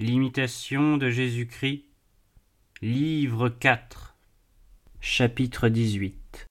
L'imitation 0.00 0.96
de 0.96 1.10
Jésus-Christ, 1.10 1.82
livre 2.82 3.48
4, 3.48 4.14
chapitre 5.00 5.68
18. 5.68 6.46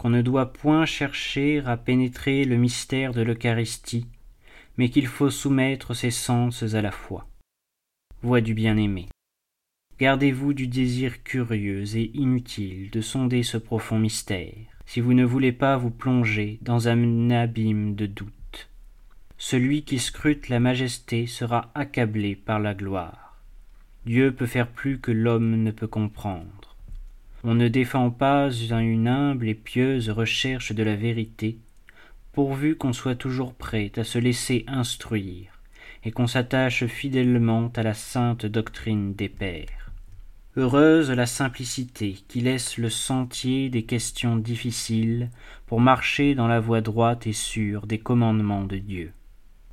Qu'on 0.00 0.10
ne 0.10 0.20
doit 0.20 0.52
point 0.52 0.84
chercher 0.84 1.60
à 1.64 1.76
pénétrer 1.76 2.44
le 2.44 2.56
mystère 2.56 3.12
de 3.12 3.22
l'Eucharistie, 3.22 4.08
mais 4.78 4.88
qu'il 4.88 5.06
faut 5.06 5.30
soumettre 5.30 5.94
ses 5.94 6.10
sens 6.10 6.64
à 6.74 6.82
la 6.82 6.90
foi. 6.90 7.28
Voix 8.20 8.40
du 8.40 8.52
bien-aimé. 8.52 9.06
Gardez-vous 10.00 10.52
du 10.52 10.66
désir 10.66 11.22
curieux 11.22 11.96
et 11.96 12.10
inutile 12.14 12.90
de 12.90 13.00
sonder 13.00 13.44
ce 13.44 13.58
profond 13.58 14.00
mystère, 14.00 14.56
si 14.86 14.98
vous 14.98 15.14
ne 15.14 15.24
voulez 15.24 15.52
pas 15.52 15.76
vous 15.76 15.92
plonger 15.92 16.58
dans 16.62 16.88
un 16.88 17.30
abîme 17.30 17.94
de 17.94 18.06
doute 18.06 18.41
celui 19.44 19.82
qui 19.82 19.98
scrute 19.98 20.48
la 20.48 20.60
majesté 20.60 21.26
sera 21.26 21.72
accablé 21.74 22.36
par 22.36 22.60
la 22.60 22.74
gloire. 22.74 23.36
Dieu 24.06 24.30
peut 24.30 24.46
faire 24.46 24.68
plus 24.68 25.00
que 25.00 25.10
l'homme 25.10 25.64
ne 25.64 25.72
peut 25.72 25.88
comprendre. 25.88 26.76
On 27.42 27.56
ne 27.56 27.66
défend 27.66 28.10
pas 28.10 28.52
une 28.52 29.08
humble 29.08 29.48
et 29.48 29.54
pieuse 29.54 30.10
recherche 30.10 30.70
de 30.70 30.84
la 30.84 30.94
vérité, 30.94 31.58
pourvu 32.32 32.76
qu'on 32.76 32.92
soit 32.92 33.16
toujours 33.16 33.52
prêt 33.52 33.90
à 33.96 34.04
se 34.04 34.20
laisser 34.20 34.64
instruire, 34.68 35.50
et 36.04 36.12
qu'on 36.12 36.28
s'attache 36.28 36.86
fidèlement 36.86 37.72
à 37.74 37.82
la 37.82 37.94
sainte 37.94 38.46
doctrine 38.46 39.12
des 39.12 39.28
pères. 39.28 39.90
Heureuse 40.56 41.10
la 41.10 41.26
simplicité 41.26 42.16
qui 42.28 42.42
laisse 42.42 42.78
le 42.78 42.90
sentier 42.90 43.70
des 43.70 43.82
questions 43.82 44.36
difficiles 44.36 45.30
pour 45.66 45.80
marcher 45.80 46.36
dans 46.36 46.46
la 46.46 46.60
voie 46.60 46.80
droite 46.80 47.26
et 47.26 47.32
sûre 47.32 47.88
des 47.88 47.98
commandements 47.98 48.64
de 48.64 48.78
Dieu. 48.78 49.12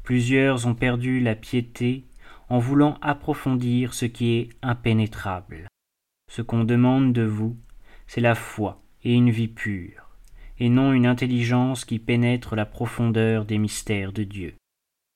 Plusieurs 0.09 0.65
ont 0.65 0.73
perdu 0.73 1.19
la 1.19 1.35
piété 1.35 2.03
en 2.49 2.57
voulant 2.57 2.97
approfondir 2.99 3.93
ce 3.93 4.05
qui 4.05 4.31
est 4.37 4.49
impénétrable. 4.63 5.67
Ce 6.31 6.41
qu'on 6.41 6.63
demande 6.63 7.13
de 7.13 7.21
vous, 7.21 7.55
c'est 8.07 8.19
la 8.19 8.33
foi 8.33 8.81
et 9.03 9.13
une 9.13 9.29
vie 9.29 9.47
pure, 9.47 10.09
et 10.57 10.69
non 10.69 10.93
une 10.93 11.05
intelligence 11.05 11.85
qui 11.85 11.99
pénètre 11.99 12.55
la 12.55 12.65
profondeur 12.65 13.45
des 13.45 13.59
mystères 13.59 14.11
de 14.11 14.23
Dieu. 14.23 14.55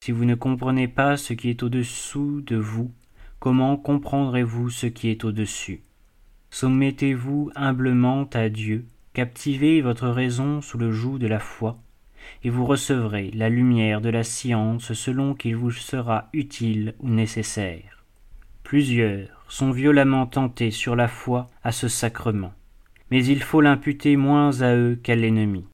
Si 0.05 0.11
vous 0.11 0.25
ne 0.25 0.35
comprenez 0.35 0.87
pas 0.87 1.17
ce 1.17 1.33
qui 1.33 1.49
est 1.49 1.63
au-dessous 1.63 2.41
de 2.41 2.57
vous, 2.57 2.91
comment 3.39 3.77
comprendrez-vous 3.77 4.69
ce 4.69 4.85
qui 4.85 5.09
est 5.09 5.23
au-dessus? 5.23 5.81
Soumettez-vous 6.51 7.49
humblement 7.55 8.29
à 8.33 8.47
Dieu, 8.49 8.85
captivez 9.13 9.81
votre 9.81 10.09
raison 10.09 10.61
sous 10.61 10.77
le 10.77 10.91
joug 10.91 11.17
de 11.17 11.25
la 11.25 11.39
foi, 11.39 11.82
et 12.43 12.49
vous 12.49 12.65
recevrez 12.65 13.31
la 13.31 13.49
lumière 13.49 14.01
de 14.01 14.09
la 14.09 14.23
science 14.23 14.93
selon 14.93 15.33
qu'il 15.33 15.55
vous 15.55 15.71
sera 15.71 16.29
utile 16.33 16.95
ou 16.99 17.09
nécessaire. 17.09 18.03
Plusieurs 18.63 19.45
sont 19.49 19.71
violemment 19.71 20.25
tentés 20.25 20.71
sur 20.71 20.95
la 20.95 21.07
foi 21.07 21.49
à 21.63 21.71
ce 21.71 21.87
sacrement, 21.87 22.53
mais 23.11 23.25
il 23.25 23.43
faut 23.43 23.61
l'imputer 23.61 24.15
moins 24.17 24.61
à 24.61 24.75
eux 24.75 24.99
qu'à 25.01 25.15
l'ennemi. 25.15 25.65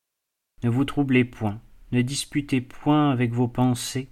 Ne 0.63 0.69
vous 0.69 0.85
troublez 0.85 1.23
point, 1.23 1.59
ne 1.91 2.01
disputez 2.01 2.61
point 2.61 3.11
avec 3.11 3.31
vos 3.31 3.47
pensées, 3.47 4.09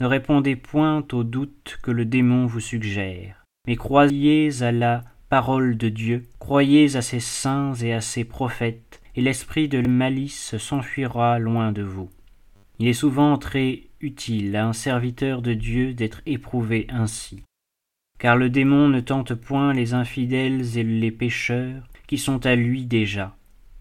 ne 0.00 0.06
répondez 0.06 0.56
point 0.56 1.04
aux 1.12 1.24
doutes 1.24 1.78
que 1.82 1.90
le 1.90 2.04
démon 2.04 2.46
vous 2.46 2.60
suggère, 2.60 3.44
mais 3.66 3.76
croyez 3.76 4.62
à 4.62 4.72
la 4.72 5.04
parole 5.28 5.76
de 5.76 5.88
Dieu, 5.88 6.24
croyez 6.38 6.96
à 6.96 7.02
ses 7.02 7.20
saints 7.20 7.74
et 7.74 7.92
à 7.92 8.00
ses 8.00 8.24
prophètes, 8.24 8.85
et 9.16 9.22
l'esprit 9.22 9.68
de 9.68 9.80
malice 9.80 10.56
s'enfuira 10.58 11.38
loin 11.38 11.72
de 11.72 11.82
vous. 11.82 12.10
Il 12.78 12.88
est 12.88 12.92
souvent 12.92 13.38
très 13.38 13.84
utile 14.00 14.54
à 14.56 14.66
un 14.66 14.72
serviteur 14.72 15.40
de 15.42 15.54
Dieu 15.54 15.94
d'être 15.94 16.20
éprouvé 16.26 16.86
ainsi. 16.90 17.42
Car 18.18 18.36
le 18.36 18.50
démon 18.50 18.88
ne 18.88 19.00
tente 19.00 19.34
point 19.34 19.72
les 19.72 19.94
infidèles 19.94 20.78
et 20.78 20.84
les 20.84 21.10
pécheurs, 21.10 21.88
qui 22.06 22.18
sont 22.18 22.46
à 22.46 22.54
lui 22.54 22.84
déjà, 22.84 23.36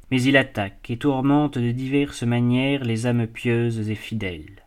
mais 0.09 0.21
il 0.21 0.37
attaque 0.37 0.89
et 0.89 0.97
tourmente 0.97 1.57
de 1.57 1.71
diverses 1.71 2.23
manières 2.23 2.83
les 2.83 3.05
âmes 3.05 3.27
pieuses 3.27 3.89
et 3.89 3.95
fidèles. 3.95 4.64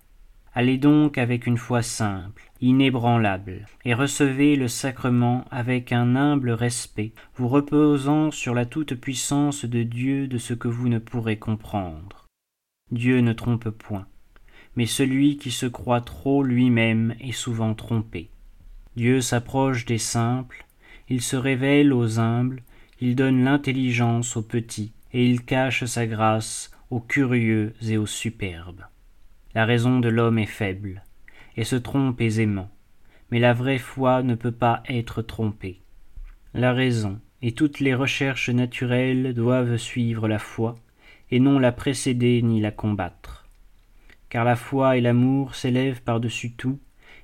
Allez 0.61 0.77
donc 0.77 1.19
avec 1.19 1.47
une 1.47 1.57
foi 1.57 1.83
simple, 1.83 2.51
inébranlable, 2.61 3.67
et 3.85 3.95
recevez 3.95 4.57
le 4.57 4.67
sacrement 4.67 5.45
avec 5.53 5.93
un 5.93 6.17
humble 6.17 6.51
respect, 6.51 7.13
vous 7.37 7.47
reposant 7.47 8.33
sur 8.33 8.57
la 8.57 8.67
toute-puissance 8.67 9.65
de 9.65 9.85
Dieu 9.85 10.27
de 10.27 10.37
ce 10.37 10.55
que 10.55 10.67
vous 10.67 10.89
ne 10.89 10.99
pourrez 10.99 11.39
comprendre. 11.39 12.27
Dieu 12.91 13.21
ne 13.21 13.33
trompe 13.33 13.71
point, 13.71 14.09
mais 14.75 14.87
celui 14.87 15.37
qui 15.37 15.53
se 15.53 15.67
croit 15.67 16.01
trop 16.01 16.43
lui-même 16.43 17.15
est 17.21 17.31
souvent 17.31 17.75
trompé. 17.75 18.29
Dieu 18.97 19.21
s'approche 19.21 19.85
des 19.85 19.99
simples, 19.99 20.67
il 21.09 21.23
se 21.23 21.37
révèle 21.37 21.93
aux 21.93 22.19
humbles, 22.19 22.65
il 23.01 23.15
donne 23.15 23.45
l'intelligence 23.45 24.37
aux 24.37 24.43
petits, 24.43 24.91
et 25.13 25.25
il 25.25 25.45
cache 25.45 25.85
sa 25.85 26.09
grâce 26.09 26.73
aux 26.91 26.99
curieux 26.99 27.75
et 27.81 27.97
aux 27.97 28.07
superbes. 28.07 28.83
La 29.59 29.65
raison 29.65 29.99
de 29.99 30.09
l'homme 30.09 30.39
est 30.39 30.47
faible, 30.47 31.03
et 31.57 31.65
se 31.65 31.75
trompe 31.75 32.21
aisément, 32.21 32.71
mais 33.33 33.41
la 33.41 33.55
vraie 33.55 33.79
foi 33.79 34.23
ne 34.23 34.37
peut 34.37 34.53
pas 34.53 34.85
être 34.89 35.21
trompée. 35.21 35.81
La 36.55 36.73
raison 36.73 37.19
et 37.43 37.51
toutes 37.51 37.81
les 37.81 37.93
recherches 37.93 38.51
naturelles 38.51 39.35
doivent 39.35 39.77
suivre 39.77 40.29
la 40.29 40.39
foi, 40.39 40.77
et 41.33 41.41
non 41.41 41.59
la 41.59 41.73
précéder 41.73 42.41
ni 42.41 42.61
la 42.61 42.71
combattre. 42.71 43.49
Car 44.29 44.45
la 44.45 44.55
foi 44.55 44.97
et 44.97 45.01
l'amour 45.01 45.57
s'élèvent 45.57 46.03
par-dessus 46.03 46.53
tout, 46.53 46.79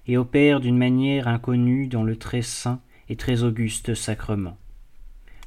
et 0.08 0.16
opèrent 0.16 0.58
d'une 0.58 0.76
manière 0.76 1.28
inconnue 1.28 1.86
dans 1.86 2.02
le 2.02 2.16
très 2.16 2.42
saint 2.42 2.80
et 3.08 3.14
très 3.14 3.44
auguste 3.44 3.94
sacrement. 3.94 4.58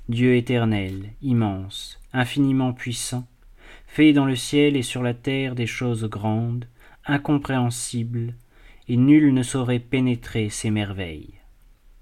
Dieu 0.07 0.37
éternel, 0.37 1.09
immense, 1.21 1.99
infiniment 2.13 2.71
puissant, 2.71 3.27
fait 3.87 4.13
dans 4.13 4.25
le 4.25 4.37
ciel 4.37 4.77
et 4.77 4.83
sur 4.83 5.03
la 5.03 5.13
terre 5.13 5.53
des 5.53 5.67
choses 5.67 6.05
grandes, 6.05 6.65
incompréhensibles, 7.07 8.35
et 8.87 8.97
nul 8.97 9.33
ne 9.33 9.43
saurait 9.43 9.79
pénétrer 9.79 10.49
ces 10.49 10.69
merveilles. 10.69 11.33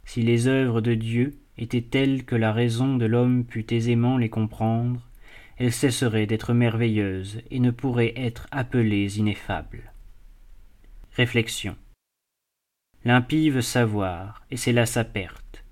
Si 0.04 0.22
les 0.22 0.48
œuvres 0.48 0.82
de 0.82 0.94
Dieu 0.94 1.40
étaient 1.58 1.82
telles 1.82 2.26
que 2.26 2.36
la 2.36 2.52
raison 2.52 2.98
de 2.98 3.06
l'homme 3.06 3.46
pût 3.46 3.66
aisément 3.74 4.18
les 4.18 4.30
comprendre, 4.30 5.02
elles 5.58 5.72
cesseraient 5.72 6.26
d'être 6.26 6.54
merveilleuses 6.54 7.42
et 7.50 7.60
ne 7.60 7.72
pourraient 7.72 8.14
être 8.16 8.48
appelées 8.52 9.18
ineffables. 9.20 9.92
Réflexion. 11.14 11.76
L'impie 13.06 13.50
veut 13.50 13.62
savoir, 13.62 14.44
et 14.52 14.58
c'est 14.58 14.74
là 14.74 14.86
sa 14.86 15.04
perte. 15.04 15.64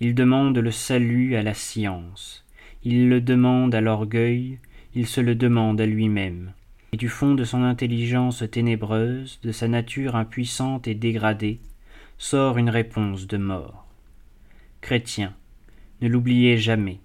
Il 0.00 0.14
demande 0.14 0.58
le 0.58 0.70
salut 0.70 1.36
à 1.36 1.42
la 1.42 1.54
science, 1.54 2.44
il 2.84 3.08
le 3.08 3.20
demande 3.20 3.74
à 3.74 3.80
l'orgueil, 3.80 4.58
il 4.94 5.06
se 5.06 5.20
le 5.20 5.34
demande 5.34 5.80
à 5.80 5.86
lui-même. 5.86 6.52
Et 6.94 6.96
du 6.96 7.08
fond 7.08 7.34
de 7.34 7.42
son 7.42 7.64
intelligence 7.64 8.44
ténébreuse, 8.48 9.40
de 9.42 9.50
sa 9.50 9.66
nature 9.66 10.14
impuissante 10.14 10.86
et 10.86 10.94
dégradée, 10.94 11.58
sort 12.18 12.56
une 12.56 12.70
réponse 12.70 13.26
de 13.26 13.36
mort. 13.36 13.88
Chrétien, 14.80 15.34
ne 16.02 16.06
l'oubliez 16.06 16.56
jamais. 16.56 17.00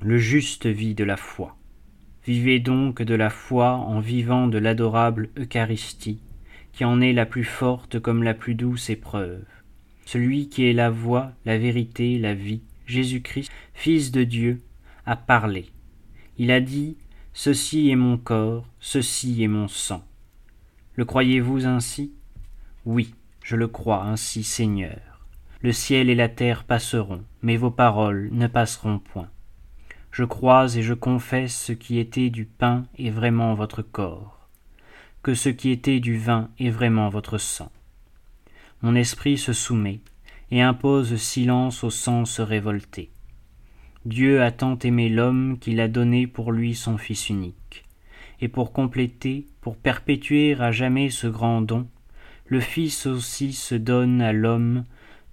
Le 0.00 0.16
juste 0.16 0.64
vit 0.64 0.94
de 0.94 1.04
la 1.04 1.18
foi. 1.18 1.58
Vivez 2.24 2.58
donc 2.58 3.02
de 3.02 3.14
la 3.14 3.28
foi 3.28 3.72
en 3.74 4.00
vivant 4.00 4.46
de 4.46 4.56
l'adorable 4.56 5.28
Eucharistie, 5.36 6.22
qui 6.72 6.86
en 6.86 7.02
est 7.02 7.12
la 7.12 7.26
plus 7.26 7.44
forte 7.44 8.00
comme 8.00 8.22
la 8.22 8.32
plus 8.32 8.54
douce 8.54 8.88
épreuve. 8.88 9.44
Celui 10.06 10.48
qui 10.48 10.64
est 10.64 10.72
la 10.72 10.88
voie, 10.88 11.32
la 11.44 11.58
vérité, 11.58 12.18
la 12.18 12.32
vie, 12.32 12.62
Jésus-Christ, 12.86 13.52
Fils 13.74 14.10
de 14.10 14.24
Dieu, 14.24 14.62
a 15.04 15.16
parlé. 15.16 15.66
Il 16.38 16.50
a 16.50 16.62
dit 16.62 16.96
Ceci 17.40 17.88
est 17.90 17.94
mon 17.94 18.16
corps, 18.16 18.66
ceci 18.80 19.44
est 19.44 19.46
mon 19.46 19.68
sang. 19.68 20.02
Le 20.96 21.04
croyez-vous 21.04 21.66
ainsi? 21.66 22.12
Oui, 22.84 23.14
je 23.44 23.54
le 23.54 23.68
crois 23.68 24.02
ainsi, 24.02 24.42
Seigneur. 24.42 25.24
Le 25.62 25.70
ciel 25.70 26.10
et 26.10 26.16
la 26.16 26.28
terre 26.28 26.64
passeront, 26.64 27.22
mais 27.42 27.56
vos 27.56 27.70
paroles 27.70 28.28
ne 28.32 28.48
passeront 28.48 28.98
point. 28.98 29.28
Je 30.10 30.24
crois 30.24 30.76
et 30.76 30.82
je 30.82 30.94
confesse 30.94 31.56
ce 31.56 31.70
qui 31.70 32.00
était 32.00 32.30
du 32.30 32.44
pain 32.44 32.86
est 32.98 33.10
vraiment 33.10 33.54
votre 33.54 33.82
corps, 33.82 34.48
que 35.22 35.34
ce 35.34 35.48
qui 35.48 35.70
était 35.70 36.00
du 36.00 36.18
vin 36.18 36.50
est 36.58 36.70
vraiment 36.70 37.08
votre 37.08 37.38
sang. 37.38 37.70
Mon 38.82 38.96
esprit 38.96 39.38
se 39.38 39.52
soumet 39.52 40.00
et 40.50 40.60
impose 40.60 41.14
silence 41.14 41.84
au 41.84 41.90
sens 41.90 42.40
révolté. 42.40 43.12
Dieu 44.04 44.42
a 44.42 44.52
tant 44.52 44.78
aimé 44.78 45.08
l'homme 45.08 45.58
qu'il 45.58 45.80
a 45.80 45.88
donné 45.88 46.26
pour 46.26 46.52
lui 46.52 46.74
son 46.74 46.98
Fils 46.98 47.28
unique. 47.28 47.84
Et 48.40 48.48
pour 48.48 48.72
compléter, 48.72 49.46
pour 49.60 49.76
perpétuer 49.76 50.54
à 50.54 50.70
jamais 50.70 51.10
ce 51.10 51.26
grand 51.26 51.60
don, 51.60 51.88
le 52.46 52.60
Fils 52.60 53.06
aussi 53.06 53.52
se 53.52 53.74
donne 53.74 54.22
à 54.22 54.32
l'homme 54.32 54.84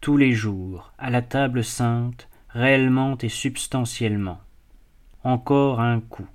tous 0.01 0.17
les 0.17 0.33
jours, 0.33 0.91
à 0.97 1.09
la 1.09 1.21
table 1.21 1.63
sainte, 1.63 2.27
réellement 2.49 3.17
et 3.19 3.29
substantiellement. 3.29 4.39
Encore 5.23 5.79
un 5.79 5.99
coup. 5.99 6.27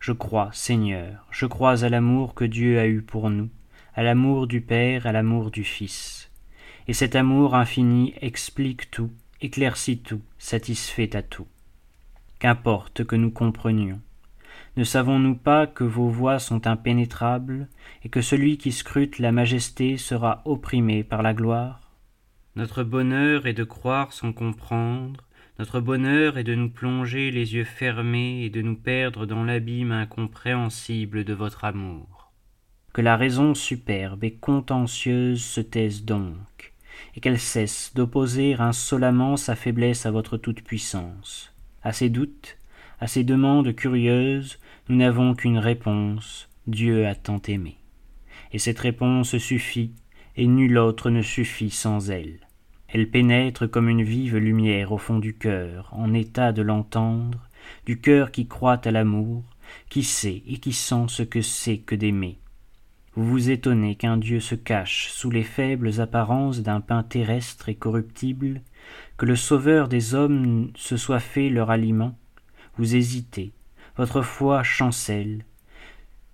Je 0.00 0.12
crois, 0.12 0.50
Seigneur, 0.52 1.26
je 1.30 1.46
crois 1.46 1.84
à 1.84 1.88
l'amour 1.88 2.34
que 2.34 2.44
Dieu 2.44 2.78
a 2.78 2.86
eu 2.86 3.00
pour 3.00 3.30
nous, 3.30 3.48
à 3.94 4.02
l'amour 4.02 4.46
du 4.46 4.60
Père, 4.60 5.06
à 5.06 5.12
l'amour 5.12 5.50
du 5.50 5.62
Fils. 5.62 6.30
Et 6.88 6.94
cet 6.94 7.14
amour 7.14 7.54
infini 7.54 8.14
explique 8.20 8.90
tout, 8.90 9.10
éclaircit 9.40 9.98
tout, 9.98 10.22
satisfait 10.38 11.14
à 11.14 11.22
tout. 11.22 11.46
Qu'importe 12.40 13.04
que 13.04 13.16
nous 13.16 13.30
comprenions. 13.30 14.00
Ne 14.78 14.84
savons-nous 14.84 15.34
pas 15.34 15.66
que 15.66 15.84
vos 15.84 16.08
voies 16.08 16.38
sont 16.38 16.66
impénétrables, 16.66 17.68
et 18.02 18.08
que 18.08 18.22
celui 18.22 18.56
qui 18.56 18.72
scrute 18.72 19.18
la 19.18 19.30
majesté 19.30 19.98
sera 19.98 20.40
opprimé 20.46 21.04
par 21.04 21.22
la 21.22 21.34
gloire? 21.34 21.92
Notre 22.56 22.82
bonheur 22.82 23.46
est 23.46 23.52
de 23.52 23.64
croire 23.64 24.14
sans 24.14 24.32
comprendre, 24.32 25.28
notre 25.58 25.80
bonheur 25.80 26.38
est 26.38 26.44
de 26.44 26.54
nous 26.54 26.70
plonger 26.70 27.30
les 27.30 27.52
yeux 27.54 27.64
fermés 27.64 28.42
et 28.42 28.48
de 28.48 28.62
nous 28.62 28.76
perdre 28.76 29.26
dans 29.26 29.44
l'abîme 29.44 29.92
incompréhensible 29.92 31.24
de 31.24 31.34
votre 31.34 31.64
amour. 31.66 32.32
Que 32.94 33.02
la 33.02 33.18
raison 33.18 33.54
superbe 33.54 34.24
et 34.24 34.36
contentieuse 34.36 35.44
se 35.44 35.60
taise 35.60 36.06
donc, 36.06 36.72
et 37.14 37.20
qu'elle 37.20 37.38
cesse 37.38 37.92
d'opposer 37.94 38.54
insolemment 38.54 39.36
sa 39.36 39.56
faiblesse 39.56 40.06
à 40.06 40.10
votre 40.10 40.38
toute-puissance. 40.38 41.49
À 41.82 41.92
ces 41.92 42.10
doutes, 42.10 42.58
à 43.00 43.06
ces 43.06 43.24
demandes 43.24 43.74
curieuses, 43.74 44.58
nous 44.88 44.96
n'avons 44.96 45.34
qu'une 45.34 45.58
réponse. 45.58 46.48
Dieu 46.66 47.06
a 47.06 47.14
tant 47.14 47.40
aimé. 47.48 47.78
Et 48.52 48.58
cette 48.58 48.78
réponse 48.78 49.38
suffit, 49.38 49.92
et 50.36 50.46
nulle 50.46 50.78
autre 50.78 51.10
ne 51.10 51.22
suffit 51.22 51.70
sans 51.70 52.10
elle. 52.10 52.40
Elle 52.88 53.08
pénètre 53.08 53.70
comme 53.70 53.88
une 53.88 54.02
vive 54.02 54.36
lumière 54.36 54.92
au 54.92 54.98
fond 54.98 55.18
du 55.18 55.34
cœur, 55.34 55.88
en 55.92 56.12
état 56.12 56.52
de 56.52 56.62
l'entendre, 56.62 57.48
du 57.86 58.00
cœur 58.00 58.30
qui 58.30 58.46
croit 58.46 58.80
à 58.84 58.90
l'amour, 58.90 59.44
qui 59.88 60.02
sait 60.02 60.42
et 60.46 60.58
qui 60.58 60.72
sent 60.72 61.06
ce 61.08 61.22
que 61.22 61.40
c'est 61.40 61.78
que 61.78 61.94
d'aimer. 61.94 62.38
Vous 63.20 63.26
vous 63.26 63.50
étonnez 63.50 63.96
qu'un 63.96 64.16
Dieu 64.16 64.40
se 64.40 64.54
cache 64.54 65.10
sous 65.10 65.30
les 65.30 65.42
faibles 65.42 66.00
apparences 66.00 66.60
d'un 66.60 66.80
pain 66.80 67.02
terrestre 67.02 67.68
et 67.68 67.74
corruptible, 67.74 68.62
que 69.18 69.26
le 69.26 69.36
Sauveur 69.36 69.88
des 69.88 70.14
hommes 70.14 70.70
se 70.74 70.96
soit 70.96 71.20
fait 71.20 71.50
leur 71.50 71.68
aliment. 71.68 72.16
Vous 72.78 72.96
hésitez, 72.96 73.52
votre 73.98 74.22
foi 74.22 74.62
chancelle, 74.62 75.44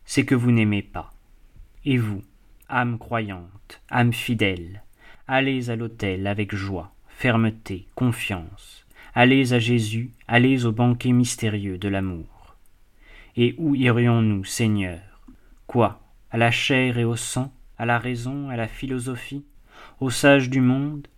c'est 0.04 0.24
que 0.24 0.36
vous 0.36 0.52
n'aimez 0.52 0.82
pas. 0.82 1.12
Et 1.84 1.98
vous, 1.98 2.22
âme 2.68 2.98
croyante, 2.98 3.82
âme 3.90 4.12
fidèle, 4.12 4.84
Allez 5.26 5.70
à 5.70 5.74
l'autel 5.74 6.28
avec 6.28 6.54
joie, 6.54 6.92
fermeté, 7.08 7.88
confiance. 7.96 8.86
Allez 9.12 9.54
à 9.54 9.58
Jésus, 9.58 10.12
allez 10.28 10.66
au 10.66 10.70
banquet 10.70 11.10
mystérieux 11.10 11.78
de 11.78 11.88
l'amour. 11.88 12.54
Et 13.36 13.56
où 13.58 13.74
irions-nous, 13.74 14.44
Seigneur? 14.44 15.00
Quoi? 15.66 16.05
À 16.36 16.38
la 16.38 16.50
chair 16.50 16.98
et 16.98 17.04
au 17.06 17.16
sang 17.16 17.50
À 17.78 17.86
la 17.86 17.98
raison 17.98 18.50
À 18.50 18.56
la 18.56 18.68
philosophie 18.68 19.46
Aux 20.00 20.10
sages 20.10 20.50
du 20.50 20.60
monde 20.60 21.08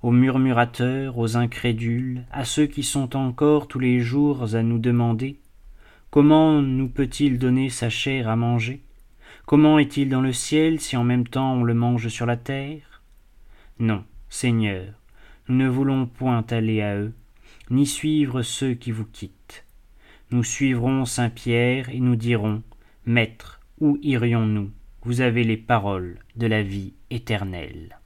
Aux 0.00 0.12
murmurateurs 0.12 1.18
Aux 1.18 1.36
incrédules 1.36 2.24
À 2.30 2.44
ceux 2.44 2.66
qui 2.66 2.84
sont 2.84 3.16
encore 3.16 3.66
tous 3.66 3.80
les 3.80 3.98
jours 3.98 4.54
à 4.54 4.62
nous 4.62 4.78
demander 4.78 5.40
Comment 6.12 6.62
nous 6.62 6.88
peut-il 6.88 7.40
donner 7.40 7.68
sa 7.68 7.90
chair 7.90 8.28
à 8.28 8.36
manger? 8.36 8.80
Comment 9.44 9.80
est-il 9.80 10.08
dans 10.08 10.20
le 10.20 10.32
ciel 10.32 10.78
si 10.78 10.96
en 10.96 11.02
même 11.02 11.26
temps 11.26 11.54
on 11.54 11.64
le 11.64 11.74
mange 11.74 12.06
sur 12.06 12.26
la 12.26 12.36
terre? 12.36 13.02
Non, 13.80 14.04
Seigneur, 14.28 14.94
nous 15.48 15.56
ne 15.56 15.68
voulons 15.68 16.06
point 16.06 16.44
aller 16.48 16.80
à 16.80 16.94
eux, 16.94 17.12
ni 17.70 17.86
suivre 17.86 18.42
ceux 18.42 18.74
qui 18.74 18.92
vous 18.92 19.06
quittent. 19.06 19.66
Nous 20.30 20.44
suivrons 20.44 21.06
Saint 21.06 21.30
Pierre 21.30 21.88
et 21.88 21.98
nous 21.98 22.14
dirons 22.14 22.62
Maître, 23.04 23.59
où 23.80 23.98
irions-nous? 24.02 24.70
Vous 25.02 25.22
avez 25.22 25.44
les 25.44 25.56
paroles 25.56 26.18
de 26.36 26.46
la 26.46 26.62
vie 26.62 26.92
éternelle. 27.10 27.99